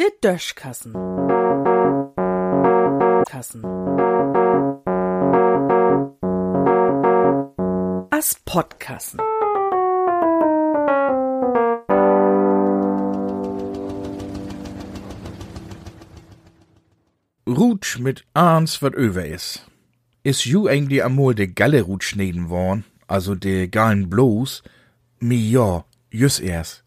[0.00, 0.94] De Döschkassen.
[3.26, 3.62] Kassen.
[8.10, 9.20] As Podkassen.
[17.46, 19.62] Rutsch mit Ahns wat över is.
[20.22, 24.62] Is ju eigentlich amol de Galle Rutsch schneden worn, also de gallen bloß?
[25.18, 26.84] Mi ja, jüss erst.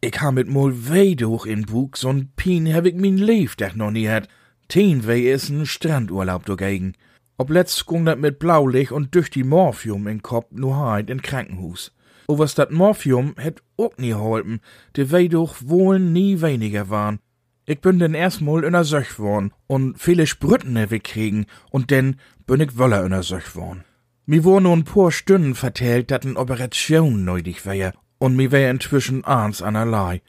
[0.00, 0.72] Ich ha mit mol
[1.16, 4.28] durch in Bug, so'n Pien ich min Leif dach noch nie hat.
[4.68, 6.92] Teen wei is n Strandurlaub dagegen.
[7.36, 11.20] Ob letzt gung dat mit Blaulicht und durch die Morphium in Kopf nur heit in
[11.20, 11.90] Krankenhus.
[12.28, 14.60] O was dat Morphium het ook nie holpen,
[14.92, 17.18] de wei doch wohl nie weniger waren.
[17.64, 21.90] Ich bin denn erstmal in der Söch worn und viele Sprütten hab ich kriegen und
[21.90, 23.82] denn bin ich woller in der Söch worn.
[24.26, 28.70] Mi wor nur ein paar Stunden vertellt, dat n Operation nötig wär und mi wär
[28.70, 30.22] inzwischen eins anerlei.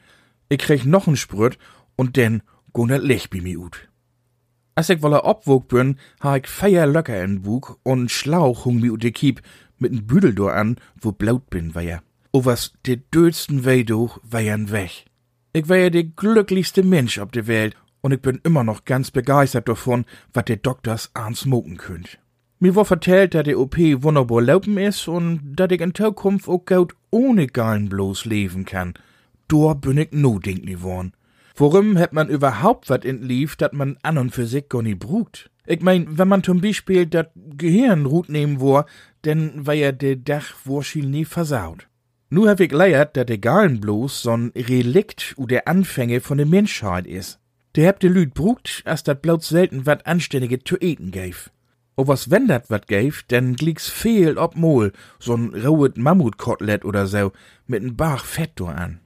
[0.48, 1.58] Ich krieg noch n Sprüt
[1.96, 3.88] und denn go net Licht bi mi ut.
[4.74, 8.90] Als ich wolle obwog bin, ha ich feier Löcker in Bug und Schlauch hung mi
[8.90, 9.42] ut de Kiep
[9.78, 12.02] mit n Büdel do an, wo blaut bin wär.
[12.32, 15.06] O was de dödsten weh durch wär'n weg.
[15.52, 19.68] Ich wär der glücklichste Mensch auf der Welt und ich bin immer noch ganz begeistert
[19.68, 22.18] davon, was der Doktors ans smoken könnt.
[22.60, 26.64] Mir war vertellt, dass der OP wunderbar laufen ist und dass ich in Zukunft auch
[26.64, 28.94] gut ohne Gallen bloß leben kann.
[29.48, 31.12] Da bin ich nodenklich worn.
[31.56, 35.50] Worum hat man überhaupt wat entlief, dat man an und für sich gar nicht brugt?
[35.66, 38.86] Ich mein, wenn man zum Beispiel dat Gehirn ruht nehmen wor,
[39.24, 41.86] denn war ja der Dach wahrscheinlich nie versaut.
[42.30, 46.46] Nu hab ich leiert, dat der Galen bloß so'n Relikt u der Anfänge von der
[46.46, 47.38] Menschheit is.
[47.76, 51.50] Der habt de Lüd brugt, as dat bloß selten wat Anständige zu eten gäf.
[52.00, 54.86] O was wenn dat wat gäf, denn glieks fehl ob mol,
[55.20, 57.32] so'n rauet Mammutkotelett oder so,
[57.66, 59.00] mit n Bach Fett do an.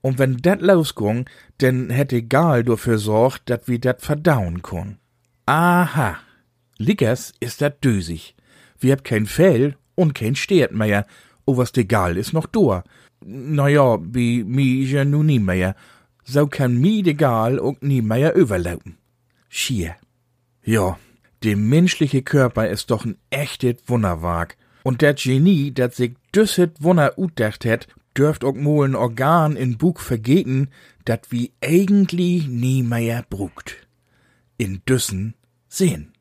[0.00, 1.26] Und wenn dat losging,
[1.60, 4.98] denn hätte Gal dafür sorgt, dat wir dat verdauen kun.
[5.46, 6.18] Aha.
[6.76, 8.34] Liggers is dat dösig.
[8.80, 11.06] Wir hab kein Fell und kein Stert mehr,
[11.46, 12.82] o was de Gal is noch do.
[13.24, 15.76] Na ja, wie mi ja nu nie mehr.
[16.24, 18.98] So kann mi de Gal ook nie mehr überlaufen.
[19.48, 19.94] Schier.
[20.64, 20.98] Ja,
[21.44, 24.56] der menschliche Körper ist doch ein echtes Wunderwerk.
[24.82, 29.76] Und der Genie, dat sich düsset Wunder utdacht het, dürft ook mal ein Organ in
[29.76, 30.70] Bug vergeten,
[31.04, 33.86] dat wie eigentlich nie mehr brugt.
[34.56, 35.34] In Düssen
[35.68, 36.13] sehen.